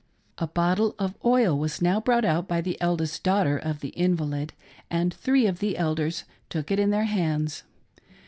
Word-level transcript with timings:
■ 0.37 0.43
A 0.43 0.47
bottle 0.47 0.95
of 0.97 1.13
oil 1.23 1.55
was 1.55 1.79
now 1.79 1.99
brought 1.99 2.25
out 2.25 2.47
by 2.47 2.59
the 2.59 2.75
eldest 2.81 3.21
daughter 3.21 3.55
of 3.55 3.81
the 3.81 3.89
invalid; 3.89 4.51
and 4.89 5.13
three 5.13 5.45
of 5.45 5.59
the 5.59 5.77
elders 5.77 6.23
took 6.49 6.71
it 6.71 6.79
in 6.79 6.89
their 6.89 7.03
hands. 7.05 7.61